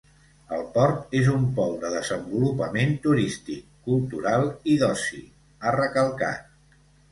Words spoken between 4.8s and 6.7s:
d’oci, ha recalcat.